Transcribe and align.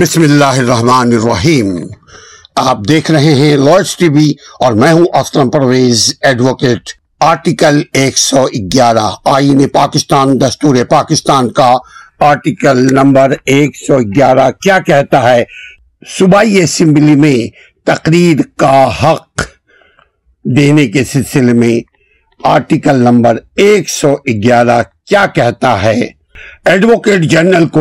بسم 0.00 0.22
اللہ 0.22 0.56
الرحمن 0.58 1.12
الرحیم 1.16 1.66
آپ 2.68 2.78
دیکھ 2.88 3.10
رہے 3.10 3.34
ہیں 3.40 3.56
لوئس 3.56 3.94
ٹی 3.96 4.08
وی 4.14 4.24
اور 4.64 4.72
میں 4.82 4.90
ہوں 4.92 5.04
اسلم 5.20 5.50
پرویز 5.50 6.00
ایڈوکیٹ 6.30 6.90
آرٹیکل 7.24 7.80
ایک 8.00 8.18
سو 8.18 8.42
گیارہ 8.74 9.06
آئین 9.34 9.66
پاکستان 9.74 10.40
دستور 10.40 10.76
پاکستان 10.90 11.50
کا 11.58 11.70
آرٹیکل 12.30 12.84
نمبر 12.96 13.34
ایک 13.54 13.76
سو 13.86 13.98
گیارہ 14.16 14.50
کیا 14.62 14.78
کہتا 14.86 15.22
ہے 15.28 15.44
صوبائی 16.18 16.58
اسمبلی 16.62 17.14
میں 17.26 17.36
تقریر 17.92 18.40
کا 18.64 18.72
حق 19.02 19.44
دینے 20.56 20.86
کے 20.96 21.04
سلسلے 21.12 21.52
میں 21.62 21.78
آرٹیکل 22.56 23.00
نمبر 23.04 23.38
ایک 23.66 23.90
سو 24.00 24.14
گیارہ 24.44 24.82
کیا 25.08 25.26
کہتا 25.34 25.80
ہے 25.82 25.96
ایڈوکیٹ 26.70 27.22
جنرل 27.30 27.66
کو 27.72 27.80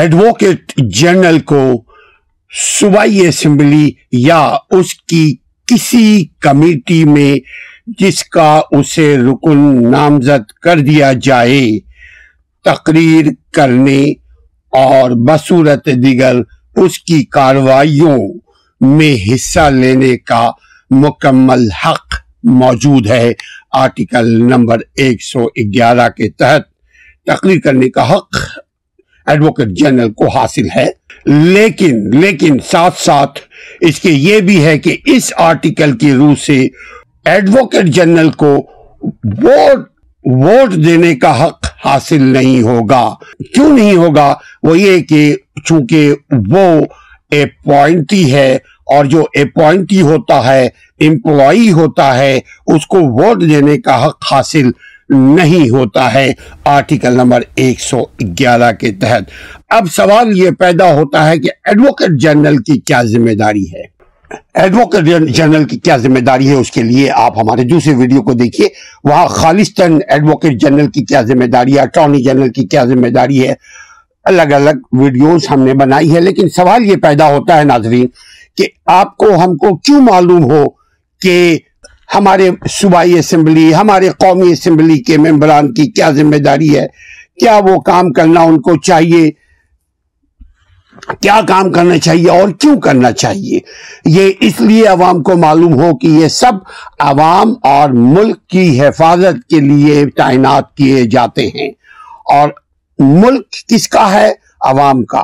ایڈوکیٹ 0.00 0.72
جنرل 1.00 1.38
کو 1.52 1.60
صوبائی 2.64 3.26
اسمبلی 3.26 3.90
یا 4.18 4.38
اس 4.78 4.92
کی 5.08 5.24
کسی 5.68 6.24
کمیٹی 6.42 7.02
میں 7.04 7.34
جس 8.00 8.22
کا 8.36 8.50
اسے 8.78 9.06
رکن 9.28 9.90
نامزد 9.90 10.52
کر 10.64 10.80
دیا 10.90 11.12
جائے 11.22 11.64
تقریر 12.64 13.26
کرنے 13.54 13.98
اور 14.84 15.10
بصورت 15.28 15.86
دیگر 16.02 16.40
اس 16.82 16.98
کی 17.04 17.22
کاروائیوں 17.38 18.18
میں 18.96 19.14
حصہ 19.34 19.68
لینے 19.70 20.16
کا 20.26 20.48
مکمل 21.04 21.68
حق 21.84 22.14
موجود 22.60 23.06
ہے 23.10 23.32
آرٹیکل 23.84 24.34
نمبر 24.50 24.80
ایک 25.02 25.22
سو 25.24 25.44
گیارہ 25.78 26.08
کے 26.16 26.28
تحت 26.38 26.70
تقریر 27.26 27.58
کرنے 27.64 27.88
کا 27.90 28.08
حق 28.12 28.36
ایڈوکیٹ 29.30 29.68
جنرل 29.80 30.12
کو 30.20 30.28
حاصل 30.38 30.68
ہے 30.76 30.86
لیکن 31.26 32.00
لیکن 32.20 32.56
ساتھ 32.70 33.00
ساتھ 33.00 33.38
اس 33.88 34.00
کے 34.00 34.10
یہ 34.10 34.40
بھی 34.46 34.64
ہے 34.64 34.78
کہ 34.86 34.96
اس 35.14 35.32
آرٹیکل 35.48 35.96
کی 35.98 36.12
روح 36.14 36.34
سے 36.46 36.58
ایڈوکیٹ 37.32 37.86
جنرل 37.96 38.30
کو 38.42 38.52
ووٹ 39.42 39.88
ووٹ 40.42 40.72
دینے 40.86 41.14
کا 41.24 41.32
حق 41.44 41.66
حاصل 41.84 42.22
نہیں 42.32 42.60
ہوگا 42.62 43.04
کیوں 43.54 43.68
نہیں 43.76 43.96
ہوگا 43.96 44.32
وہ 44.62 44.78
یہ 44.78 45.00
کہ 45.08 45.24
چونکہ 45.64 46.12
وہ 46.50 46.66
اپوائنٹی 47.42 48.32
ہے 48.32 48.52
اور 48.94 49.04
جو 49.14 49.22
اپوائنٹی 49.40 50.00
ہوتا 50.02 50.44
ہے 50.46 50.66
امپلائی 51.06 51.70
ہوتا 51.72 52.16
ہے 52.18 52.38
اس 52.74 52.86
کو 52.86 52.98
ووٹ 53.20 53.40
دینے 53.48 53.78
کا 53.80 54.04
حق 54.06 54.24
حاصل 54.32 54.70
نہیں 55.12 55.68
ہوتا 55.70 56.12
ہے 56.14 56.30
آرٹیکل 56.74 57.16
نمبر 57.16 57.42
ایک 57.62 57.80
سو 57.80 58.00
گیارہ 58.38 58.70
کے 58.80 58.92
تحت 59.00 59.30
اب 59.78 59.86
سوال 59.96 60.32
یہ 60.38 60.50
پیدا 60.58 60.92
ہوتا 60.94 61.28
ہے 61.28 61.38
کہ 61.38 61.50
ایڈوکیٹ 61.68 62.20
جنرل 62.20 62.56
کی 62.66 62.78
کیا 62.86 63.02
ذمہ 63.12 63.34
داری 63.40 63.64
ہے 63.72 63.90
جنرل 65.34 65.64
کی 65.70 65.78
کیا 65.78 65.96
ذمہ 66.04 66.18
داری 66.26 66.48
ہے 66.48 66.54
اس 66.60 66.70
کے 66.72 66.82
لیے 66.82 67.10
آپ 67.14 67.38
ہمارے 67.38 67.62
دوسرے 67.68 67.94
ویڈیو 67.96 68.22
کو 68.22 68.32
دیکھیے 68.42 68.68
وہاں 69.08 69.26
خالصتاً 69.34 69.98
ایڈوکیٹ 70.14 70.60
جنرل 70.60 70.86
کی 70.90 71.04
کیا 71.04 71.22
ذمہ 71.32 71.44
داری 71.52 71.76
ہے 71.76 71.82
اٹارنی 71.82 72.22
جنرل 72.24 72.48
کی 72.58 72.66
کیا 72.74 72.84
ذمہ 72.92 73.08
داری 73.14 73.46
ہے 73.48 73.54
الگ 74.32 74.52
الگ 74.56 74.80
ویڈیوز 75.00 75.46
ہم 75.50 75.60
نے 75.64 75.74
بنائی 75.80 76.14
ہے 76.14 76.20
لیکن 76.20 76.48
سوال 76.56 76.84
یہ 76.90 76.96
پیدا 77.02 77.28
ہوتا 77.36 77.58
ہے 77.58 77.64
ناظرین 77.72 78.06
کہ 78.56 78.66
آپ 78.94 79.16
کو 79.16 79.26
ہم 79.44 79.56
کو 79.64 79.76
کیوں 79.86 80.00
معلوم 80.08 80.44
ہو 80.50 80.64
کہ 81.22 81.36
ہمارے 82.14 82.48
صوبائی 82.70 83.18
اسمبلی 83.18 83.72
ہمارے 83.74 84.08
قومی 84.24 84.50
اسمبلی 84.52 85.02
کے 85.02 85.16
ممبران 85.18 85.72
کی 85.74 85.90
کیا 85.90 86.10
ذمہ 86.18 86.36
داری 86.44 86.76
ہے 86.78 86.86
کیا 87.40 87.56
وہ 87.68 87.80
کام 87.86 88.12
کرنا 88.16 88.40
ان 88.48 88.60
کو 88.62 88.76
چاہیے 88.86 89.30
کیا 91.22 91.38
کام 91.48 91.70
کرنا 91.72 91.98
چاہیے 91.98 92.30
اور 92.30 92.48
کیوں 92.60 92.76
کرنا 92.80 93.10
چاہیے 93.12 93.58
یہ 94.16 94.32
اس 94.48 94.60
لیے 94.60 94.86
عوام 94.86 95.22
کو 95.28 95.36
معلوم 95.44 95.72
ہو 95.80 95.96
کہ 95.98 96.06
یہ 96.20 96.28
سب 96.34 96.58
عوام 97.10 97.54
اور 97.70 97.90
ملک 97.94 98.46
کی 98.54 98.64
حفاظت 98.82 99.48
کے 99.50 99.60
لیے 99.60 100.04
تعینات 100.16 100.74
کیے 100.76 101.02
جاتے 101.14 101.46
ہیں 101.54 101.68
اور 102.38 102.48
ملک 103.22 103.50
کس 103.70 103.88
کا 103.96 104.10
ہے 104.12 104.30
عوام 104.70 105.02
کا 105.14 105.22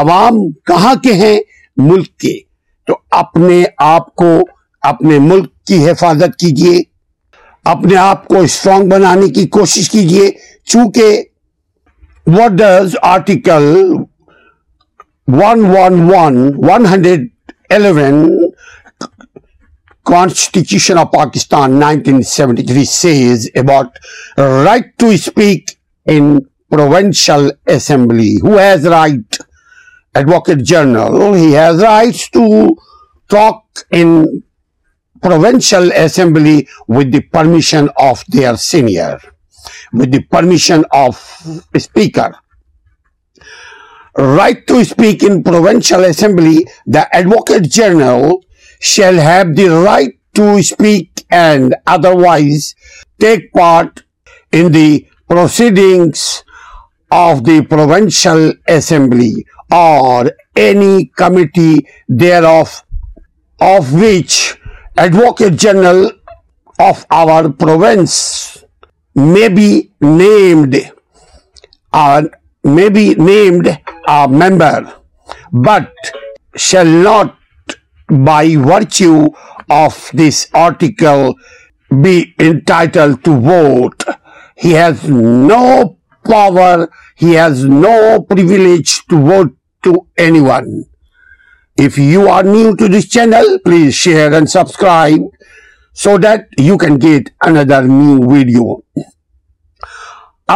عوام 0.00 0.38
کہاں 0.66 0.94
کے 1.02 1.12
ہیں 1.22 1.38
ملک 1.90 2.16
کے 2.24 2.38
تو 2.86 2.96
اپنے 3.20 3.62
آپ 3.94 4.14
کو 4.22 4.30
اپنے 4.88 5.18
ملک 5.28 5.51
کی 5.66 5.78
حفاظت 5.90 6.38
کیجیے 6.40 6.80
اپنے 7.72 7.96
آپ 7.96 8.26
کو 8.28 8.38
اسٹرانگ 8.42 8.88
بنانے 8.90 9.26
کی 9.34 9.46
کوشش 9.56 9.90
کیجیے 9.90 10.30
چونکہ 10.72 11.22
article 13.02 13.74
hundred 16.92 17.26
eleven 17.74 18.20
constitution 20.10 20.98
of 20.98 21.06
Pakistan 21.12 21.78
nineteen 21.80 22.22
seventy 22.30 22.62
three 22.66 22.84
right 23.62 24.00
right 24.66 24.96
to 25.00 25.06
speak 25.18 25.70
in 26.14 26.36
provincial 26.70 27.48
assembly 27.74 28.34
who 28.44 28.56
has 28.58 28.86
right 28.92 29.40
advocate 30.16 30.62
general 30.68 31.34
has 31.56 31.82
right 31.82 32.32
to 32.32 32.46
talk 33.34 33.80
in 33.98 34.22
provincial 35.22 35.90
assembly 35.92 36.68
with 36.88 37.12
the 37.12 37.20
permission 37.20 37.88
of 37.96 38.22
their 38.28 38.56
senior, 38.56 39.20
with 39.92 40.10
the 40.10 40.22
permission 40.24 40.84
of 40.92 41.16
speaker. 41.78 42.36
Right 44.18 44.66
to 44.66 44.84
speak 44.84 45.22
in 45.22 45.44
provincial 45.44 46.04
assembly, 46.04 46.66
the 46.84 47.14
Advocate 47.16 47.70
General 47.70 48.44
shall 48.80 49.14
have 49.14 49.54
the 49.56 49.68
right 49.68 50.18
to 50.34 50.62
speak 50.62 51.24
and 51.30 51.74
otherwise 51.86 52.74
take 53.18 53.52
part 53.52 54.02
in 54.50 54.72
the 54.72 55.06
proceedings 55.30 56.44
of 57.10 57.44
the 57.44 57.62
provincial 57.62 58.52
assembly 58.66 59.46
or 59.70 60.30
any 60.56 61.06
committee 61.06 61.86
thereof, 62.08 62.84
of 63.60 63.94
which 63.94 64.40
Advocate 64.94 65.56
General 65.56 66.10
of 66.78 67.06
our 67.10 67.48
province 67.48 68.58
uh, 68.60 68.60
may 69.14 69.48
be 69.48 69.90
named 70.00 70.92
a 71.94 72.28
member, 74.30 74.94
but 75.50 75.94
shall 76.56 76.84
not 76.84 77.38
by 78.10 78.54
virtue 78.56 79.30
of 79.70 80.10
this 80.12 80.50
article 80.52 81.38
be 82.02 82.34
entitled 82.38 83.24
to 83.24 83.30
vote. 83.30 84.04
He 84.56 84.72
has 84.72 85.08
no 85.08 85.96
power, 86.22 86.90
he 87.14 87.32
has 87.32 87.64
no 87.64 88.20
privilege 88.20 89.06
to 89.06 89.18
vote 89.18 89.56
to 89.84 90.06
anyone. 90.18 90.80
If 91.82 91.98
you 91.98 92.22
are 92.28 92.44
new 92.44 92.76
to 92.78 92.86
this 92.88 93.08
channel, 93.10 93.58
please 93.58 93.92
share 93.92 94.30
and 94.38 94.46
subscribe 94.48 95.18
so 95.92 96.16
that 96.18 96.46
you 96.56 96.78
can 96.78 96.94
get 97.06 97.24
another 97.50 97.80
new 97.96 98.16
video. 98.36 98.76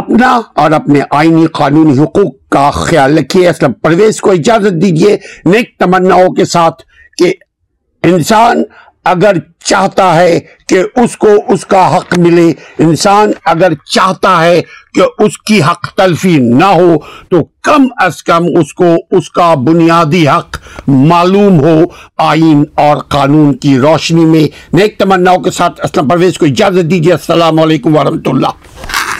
اپنا 0.00 0.30
اور 0.62 0.70
اپنے 0.78 1.00
آئینی 1.18 1.46
قانونی 1.58 1.96
حقوق 1.98 2.32
کا 2.52 2.70
خیال 2.74 3.12
لکھئے 3.14 3.46
اسلام 3.48 3.72
پرویز 3.82 4.20
کو 4.20 4.30
اجازت 4.32 4.80
دیجئے 4.82 5.16
نیک 5.52 5.76
تمناوں 5.78 6.32
کے 6.34 6.44
ساتھ 6.52 6.82
کہ 7.18 7.32
انسان 8.10 8.62
اگر 9.14 9.38
چاہتا 9.68 10.04
ہے 10.16 10.38
کہ 10.68 10.82
اس 11.02 11.16
کو 11.22 11.28
اس 11.52 11.64
کا 11.72 11.80
حق 11.96 12.16
ملے 12.24 12.46
انسان 12.84 13.30
اگر 13.52 13.72
چاہتا 13.94 14.34
ہے 14.44 14.60
کہ 14.94 15.06
اس 15.24 15.38
کی 15.50 15.60
حق 15.62 15.88
تلفی 15.96 16.36
نہ 16.60 16.68
ہو 16.80 16.94
تو 17.30 17.42
کم 17.68 17.86
از 18.04 18.22
کم 18.28 18.44
اس 18.60 18.72
کو 18.80 18.94
اس 19.18 19.30
کا 19.38 19.52
بنیادی 19.68 20.26
حق 20.28 20.58
معلوم 21.08 21.58
ہو 21.64 21.76
آئین 22.28 22.64
اور 22.86 23.02
قانون 23.16 23.56
کی 23.64 23.76
روشنی 23.88 24.24
میں 24.34 24.46
نیک 24.76 24.98
تمناؤں 24.98 25.42
کے 25.44 25.50
ساتھ 25.60 25.80
اسلم 25.84 26.08
پرویز 26.08 26.38
کو 26.38 26.46
اجازت 26.52 26.90
دیجیے 26.90 27.12
السلام 27.12 27.58
علیکم 27.66 27.96
ورحمۃ 27.96 28.30
اللہ 28.34 28.94